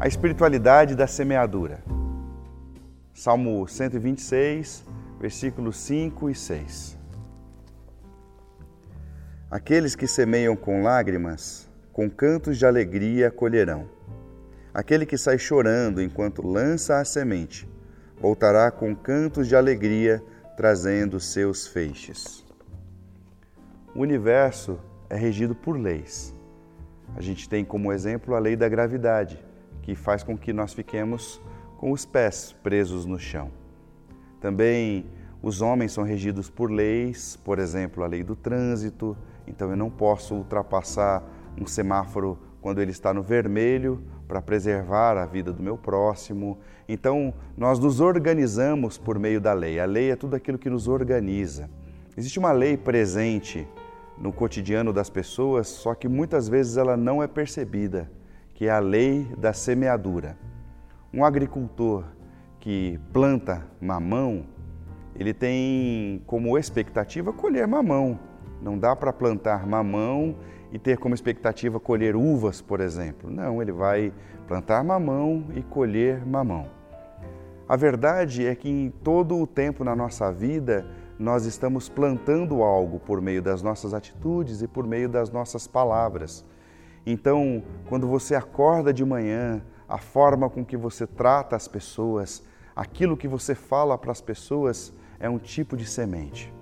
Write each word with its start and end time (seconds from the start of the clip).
A 0.00 0.06
espiritualidade 0.06 0.94
da 0.94 1.08
semeadura. 1.08 1.82
Salmo 3.12 3.66
126, 3.66 4.84
versículos 5.20 5.76
5 5.78 6.30
e 6.30 6.36
6. 6.36 6.96
Aqueles 9.50 9.96
que 9.96 10.06
semeiam 10.06 10.54
com 10.54 10.84
lágrimas, 10.84 11.68
com 11.92 12.08
cantos 12.08 12.56
de 12.56 12.64
alegria 12.64 13.28
colherão. 13.28 13.90
Aquele 14.72 15.04
que 15.04 15.18
sai 15.18 15.36
chorando 15.36 16.00
enquanto 16.00 16.46
lança 16.46 17.00
a 17.00 17.04
semente, 17.04 17.68
voltará 18.20 18.70
com 18.70 18.94
cantos 18.94 19.48
de 19.48 19.56
alegria, 19.56 20.22
trazendo 20.56 21.18
seus 21.18 21.66
feixes. 21.66 22.46
O 23.96 24.02
universo 24.02 24.78
é 25.10 25.16
regido 25.16 25.56
por 25.56 25.76
leis. 25.76 26.32
A 27.16 27.20
gente 27.20 27.48
tem 27.48 27.64
como 27.64 27.92
exemplo 27.92 28.36
a 28.36 28.38
lei 28.38 28.54
da 28.54 28.68
gravidade, 28.68 29.47
que 29.88 29.94
faz 29.94 30.22
com 30.22 30.36
que 30.36 30.52
nós 30.52 30.74
fiquemos 30.74 31.40
com 31.78 31.92
os 31.92 32.04
pés 32.04 32.54
presos 32.62 33.06
no 33.06 33.18
chão. 33.18 33.50
Também 34.38 35.06
os 35.42 35.62
homens 35.62 35.92
são 35.92 36.04
regidos 36.04 36.50
por 36.50 36.70
leis, 36.70 37.38
por 37.42 37.58
exemplo, 37.58 38.04
a 38.04 38.06
lei 38.06 38.22
do 38.22 38.36
trânsito, 38.36 39.16
então 39.46 39.70
eu 39.70 39.78
não 39.78 39.88
posso 39.88 40.34
ultrapassar 40.34 41.24
um 41.58 41.66
semáforo 41.66 42.38
quando 42.60 42.82
ele 42.82 42.90
está 42.90 43.14
no 43.14 43.22
vermelho 43.22 44.02
para 44.26 44.42
preservar 44.42 45.16
a 45.16 45.24
vida 45.24 45.54
do 45.54 45.62
meu 45.62 45.78
próximo. 45.78 46.58
Então, 46.86 47.32
nós 47.56 47.78
nos 47.78 47.98
organizamos 47.98 48.98
por 48.98 49.18
meio 49.18 49.40
da 49.40 49.54
lei. 49.54 49.80
A 49.80 49.86
lei 49.86 50.10
é 50.10 50.16
tudo 50.16 50.36
aquilo 50.36 50.58
que 50.58 50.68
nos 50.68 50.86
organiza. 50.86 51.70
Existe 52.14 52.38
uma 52.38 52.52
lei 52.52 52.76
presente 52.76 53.66
no 54.18 54.34
cotidiano 54.34 54.92
das 54.92 55.08
pessoas, 55.08 55.66
só 55.66 55.94
que 55.94 56.08
muitas 56.08 56.46
vezes 56.46 56.76
ela 56.76 56.94
não 56.94 57.22
é 57.22 57.26
percebida, 57.26 58.10
que 58.58 58.66
é 58.66 58.72
a 58.72 58.80
lei 58.80 59.22
da 59.38 59.52
semeadura. 59.52 60.36
Um 61.14 61.24
agricultor 61.24 62.02
que 62.58 62.98
planta 63.12 63.64
mamão, 63.80 64.46
ele 65.14 65.32
tem 65.32 66.20
como 66.26 66.58
expectativa 66.58 67.32
colher 67.32 67.68
mamão. 67.68 68.18
Não 68.60 68.76
dá 68.76 68.96
para 68.96 69.12
plantar 69.12 69.64
mamão 69.64 70.34
e 70.72 70.78
ter 70.78 70.98
como 70.98 71.14
expectativa 71.14 71.78
colher 71.78 72.16
uvas, 72.16 72.60
por 72.60 72.80
exemplo. 72.80 73.30
Não, 73.30 73.62
ele 73.62 73.70
vai 73.70 74.12
plantar 74.48 74.82
mamão 74.82 75.44
e 75.54 75.62
colher 75.62 76.26
mamão. 76.26 76.66
A 77.68 77.76
verdade 77.76 78.44
é 78.44 78.56
que 78.56 78.68
em 78.68 78.90
todo 78.90 79.38
o 79.38 79.46
tempo 79.46 79.84
na 79.84 79.94
nossa 79.94 80.32
vida 80.32 80.84
nós 81.16 81.44
estamos 81.44 81.88
plantando 81.88 82.64
algo 82.64 82.98
por 82.98 83.20
meio 83.20 83.40
das 83.40 83.62
nossas 83.62 83.94
atitudes 83.94 84.62
e 84.62 84.66
por 84.66 84.84
meio 84.84 85.08
das 85.08 85.30
nossas 85.30 85.68
palavras. 85.68 86.44
Então, 87.10 87.62
quando 87.88 88.06
você 88.06 88.34
acorda 88.34 88.92
de 88.92 89.02
manhã, 89.02 89.62
a 89.88 89.96
forma 89.96 90.50
com 90.50 90.62
que 90.62 90.76
você 90.76 91.06
trata 91.06 91.56
as 91.56 91.66
pessoas, 91.66 92.42
aquilo 92.76 93.16
que 93.16 93.26
você 93.26 93.54
fala 93.54 93.96
para 93.96 94.12
as 94.12 94.20
pessoas 94.20 94.92
é 95.18 95.26
um 95.26 95.38
tipo 95.38 95.74
de 95.74 95.86
semente. 95.86 96.52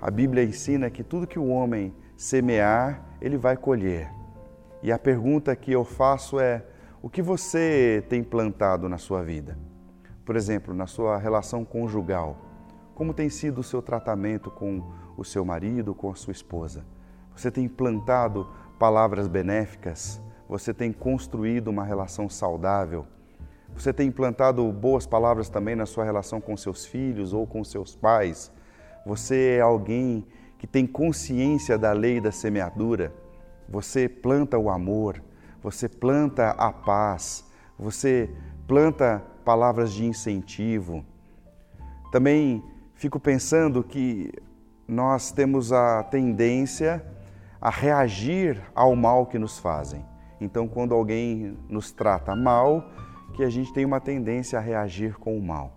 A 0.00 0.10
Bíblia 0.10 0.42
ensina 0.42 0.90
que 0.90 1.04
tudo 1.04 1.28
que 1.28 1.38
o 1.38 1.46
homem 1.46 1.94
semear, 2.16 3.04
ele 3.20 3.36
vai 3.36 3.56
colher. 3.56 4.10
E 4.82 4.90
a 4.90 4.98
pergunta 4.98 5.54
que 5.54 5.70
eu 5.70 5.84
faço 5.84 6.40
é: 6.40 6.64
o 7.00 7.08
que 7.08 7.22
você 7.22 8.04
tem 8.08 8.24
plantado 8.24 8.88
na 8.88 8.98
sua 8.98 9.22
vida? 9.22 9.56
Por 10.24 10.34
exemplo, 10.34 10.74
na 10.74 10.88
sua 10.88 11.18
relação 11.18 11.64
conjugal 11.64 12.48
como 12.98 13.14
tem 13.14 13.30
sido 13.30 13.60
o 13.60 13.62
seu 13.62 13.80
tratamento 13.80 14.50
com 14.50 14.82
o 15.16 15.24
seu 15.24 15.44
marido, 15.44 15.94
com 15.94 16.10
a 16.10 16.16
sua 16.16 16.32
esposa? 16.32 16.84
Você 17.32 17.48
tem 17.48 17.68
plantado 17.68 18.50
palavras 18.78 19.26
benéficas? 19.26 20.20
Você 20.48 20.72
tem 20.72 20.92
construído 20.92 21.68
uma 21.68 21.84
relação 21.84 22.28
saudável? 22.28 23.06
Você 23.74 23.92
tem 23.92 24.08
implantado 24.08 24.70
boas 24.72 25.06
palavras 25.06 25.48
também 25.48 25.76
na 25.76 25.84
sua 25.84 26.04
relação 26.04 26.40
com 26.40 26.56
seus 26.56 26.86
filhos 26.86 27.32
ou 27.32 27.46
com 27.46 27.62
seus 27.64 27.94
pais? 27.94 28.52
Você 29.04 29.56
é 29.58 29.60
alguém 29.60 30.26
que 30.58 30.66
tem 30.66 30.86
consciência 30.86 31.76
da 31.76 31.92
lei 31.92 32.20
da 32.20 32.32
semeadura? 32.32 33.12
Você 33.68 34.08
planta 34.08 34.56
o 34.58 34.70
amor, 34.70 35.22
você 35.62 35.88
planta 35.88 36.50
a 36.50 36.72
paz, 36.72 37.44
você 37.78 38.30
planta 38.66 39.22
palavras 39.44 39.92
de 39.92 40.04
incentivo. 40.04 41.04
Também 42.10 42.62
fico 42.94 43.20
pensando 43.20 43.84
que 43.84 44.32
nós 44.86 45.30
temos 45.30 45.72
a 45.72 46.02
tendência 46.02 47.04
a 47.60 47.70
reagir 47.70 48.62
ao 48.74 48.94
mal 48.94 49.26
que 49.26 49.38
nos 49.38 49.58
fazem. 49.58 50.04
Então, 50.40 50.68
quando 50.68 50.94
alguém 50.94 51.56
nos 51.68 51.90
trata 51.90 52.34
mal, 52.36 52.84
que 53.34 53.42
a 53.42 53.50
gente 53.50 53.72
tem 53.72 53.84
uma 53.84 54.00
tendência 54.00 54.58
a 54.58 54.62
reagir 54.62 55.16
com 55.18 55.36
o 55.36 55.42
mal. 55.42 55.72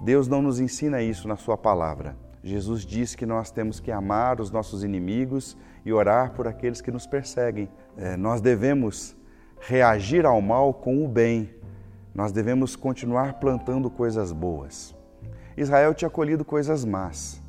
Deus 0.00 0.28
não 0.28 0.40
nos 0.40 0.60
ensina 0.60 1.02
isso 1.02 1.26
na 1.26 1.36
Sua 1.36 1.56
palavra. 1.56 2.16
Jesus 2.42 2.84
diz 2.84 3.14
que 3.14 3.26
nós 3.26 3.50
temos 3.50 3.80
que 3.80 3.90
amar 3.90 4.40
os 4.40 4.50
nossos 4.50 4.84
inimigos 4.84 5.56
e 5.84 5.92
orar 5.92 6.32
por 6.32 6.46
aqueles 6.46 6.80
que 6.80 6.90
nos 6.90 7.06
perseguem. 7.06 7.68
É, 7.96 8.16
nós 8.16 8.40
devemos 8.40 9.16
reagir 9.60 10.24
ao 10.24 10.40
mal 10.40 10.72
com 10.72 11.04
o 11.04 11.08
bem. 11.08 11.50
Nós 12.14 12.30
devemos 12.30 12.76
continuar 12.76 13.34
plantando 13.34 13.90
coisas 13.90 14.32
boas. 14.32 14.94
Israel 15.56 15.92
tinha 15.94 16.10
colhido 16.10 16.44
coisas 16.44 16.84
más. 16.84 17.42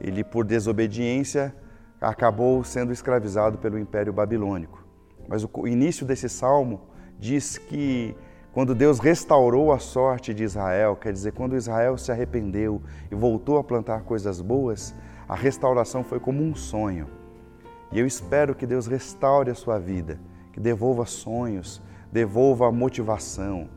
Ele, 0.00 0.24
por 0.24 0.44
desobediência, 0.44 1.54
acabou 2.04 2.62
sendo 2.64 2.92
escravizado 2.92 3.58
pelo 3.58 3.78
Império 3.78 4.12
Babilônico. 4.12 4.84
Mas 5.28 5.44
o 5.44 5.66
início 5.66 6.06
desse 6.06 6.28
salmo 6.28 6.82
diz 7.18 7.56
que 7.56 8.14
quando 8.52 8.74
Deus 8.74 9.00
restaurou 9.00 9.72
a 9.72 9.78
sorte 9.78 10.32
de 10.32 10.44
Israel, 10.44 10.94
quer 10.94 11.12
dizer, 11.12 11.32
quando 11.32 11.56
Israel 11.56 11.98
se 11.98 12.12
arrependeu 12.12 12.80
e 13.10 13.14
voltou 13.14 13.58
a 13.58 13.64
plantar 13.64 14.02
coisas 14.02 14.40
boas, 14.40 14.94
a 15.28 15.34
restauração 15.34 16.04
foi 16.04 16.20
como 16.20 16.42
um 16.42 16.54
sonho. 16.54 17.08
E 17.90 17.98
eu 17.98 18.06
espero 18.06 18.54
que 18.54 18.66
Deus 18.66 18.86
restaure 18.86 19.50
a 19.50 19.54
sua 19.54 19.78
vida, 19.78 20.20
que 20.52 20.60
devolva 20.60 21.04
sonhos, 21.04 21.82
devolva 22.12 22.70
motivação. 22.70 23.68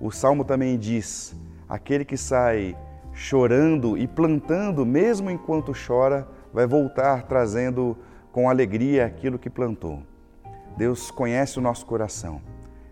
O 0.00 0.10
salmo 0.10 0.44
também 0.44 0.76
diz: 0.76 1.36
aquele 1.68 2.04
que 2.04 2.16
sai 2.16 2.76
chorando 3.12 3.96
e 3.96 4.08
plantando, 4.08 4.84
mesmo 4.84 5.30
enquanto 5.30 5.72
chora, 5.86 6.26
vai 6.54 6.66
voltar 6.66 7.24
trazendo 7.24 7.96
com 8.32 8.48
alegria 8.48 9.04
aquilo 9.04 9.38
que 9.38 9.50
plantou. 9.50 10.02
Deus 10.76 11.10
conhece 11.10 11.58
o 11.58 11.62
nosso 11.62 11.84
coração. 11.84 12.40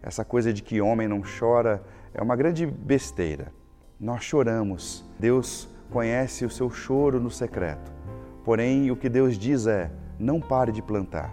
Essa 0.02 0.24
coisa 0.24 0.52
de 0.52 0.62
que 0.62 0.80
homem 0.80 1.08
não 1.08 1.22
chora 1.22 1.82
é 2.12 2.20
uma 2.20 2.36
grande 2.36 2.66
besteira. 2.66 3.52
Nós 3.98 4.24
choramos. 4.24 5.04
Deus 5.18 5.68
conhece 5.90 6.44
o 6.44 6.50
seu 6.50 6.68
choro 6.68 7.20
no 7.20 7.30
secreto. 7.30 7.90
Porém, 8.44 8.90
o 8.90 8.96
que 8.96 9.08
Deus 9.08 9.38
diz 9.38 9.66
é: 9.66 9.90
não 10.18 10.40
pare 10.40 10.72
de 10.72 10.82
plantar. 10.82 11.32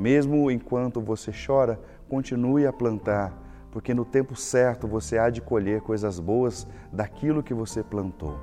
Mesmo 0.00 0.50
enquanto 0.50 1.00
você 1.00 1.30
chora, 1.30 1.78
continue 2.08 2.66
a 2.66 2.72
plantar 2.72 3.32
porque 3.70 3.92
no 3.92 4.04
tempo 4.04 4.34
certo 4.34 4.88
você 4.88 5.18
há 5.18 5.30
de 5.30 5.40
colher 5.40 5.80
coisas 5.82 6.18
boas 6.18 6.66
daquilo 6.92 7.42
que 7.42 7.54
você 7.54 7.82
plantou. 7.82 8.38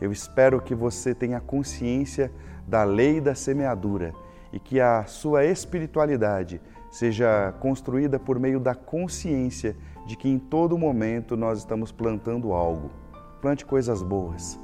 Eu 0.00 0.10
espero 0.10 0.60
que 0.60 0.74
você 0.74 1.14
tenha 1.14 1.40
consciência 1.40 2.32
da 2.66 2.84
lei 2.84 3.20
da 3.20 3.34
semeadura 3.34 4.14
e 4.52 4.58
que 4.58 4.80
a 4.80 5.04
sua 5.04 5.44
espiritualidade 5.44 6.60
seja 6.90 7.54
construída 7.60 8.18
por 8.18 8.38
meio 8.38 8.58
da 8.58 8.74
consciência 8.74 9.76
de 10.06 10.16
que 10.16 10.28
em 10.28 10.38
todo 10.38 10.78
momento 10.78 11.36
nós 11.36 11.58
estamos 11.58 11.92
plantando 11.92 12.52
algo. 12.52 12.90
Plante 13.40 13.64
coisas 13.64 14.02
boas, 14.02 14.58